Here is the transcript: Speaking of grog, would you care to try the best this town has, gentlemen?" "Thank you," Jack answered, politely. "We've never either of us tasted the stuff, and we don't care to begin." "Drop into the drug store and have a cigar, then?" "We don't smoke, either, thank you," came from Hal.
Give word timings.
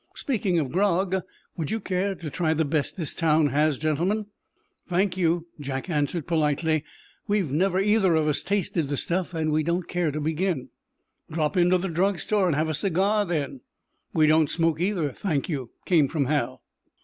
Speaking 0.15 0.57
of 0.57 0.71
grog, 0.71 1.17
would 1.55 1.69
you 1.69 1.79
care 1.79 2.15
to 2.15 2.29
try 2.31 2.55
the 2.55 2.65
best 2.65 2.97
this 2.97 3.13
town 3.13 3.49
has, 3.49 3.77
gentlemen?" 3.77 4.25
"Thank 4.89 5.15
you," 5.15 5.45
Jack 5.59 5.91
answered, 5.91 6.25
politely. 6.25 6.83
"We've 7.27 7.51
never 7.51 7.79
either 7.79 8.15
of 8.15 8.27
us 8.27 8.41
tasted 8.41 8.87
the 8.87 8.97
stuff, 8.97 9.35
and 9.35 9.51
we 9.51 9.61
don't 9.61 9.87
care 9.87 10.09
to 10.09 10.19
begin." 10.19 10.69
"Drop 11.29 11.55
into 11.55 11.77
the 11.77 11.87
drug 11.87 12.17
store 12.17 12.47
and 12.47 12.55
have 12.55 12.67
a 12.69 12.73
cigar, 12.73 13.25
then?" 13.27 13.61
"We 14.11 14.25
don't 14.25 14.49
smoke, 14.49 14.81
either, 14.81 15.11
thank 15.11 15.47
you," 15.47 15.69
came 15.85 16.07
from 16.07 16.25
Hal. 16.25 16.63